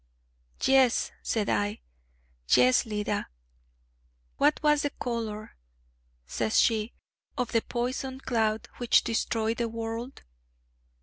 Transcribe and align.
'Yes,' 0.63 1.11
said 1.21 1.47
I, 1.47 1.79
'yes, 2.49 2.87
Leda.' 2.87 3.27
'What 4.37 4.59
was 4.63 4.81
the 4.81 4.89
color,' 4.89 5.55
says 6.25 6.59
she, 6.59 6.93
'of 7.37 7.51
the 7.51 7.61
poison 7.61 8.19
cloud 8.19 8.67
which 8.79 9.03
destroyed 9.03 9.57
the 9.57 9.69
world?' 9.69 10.23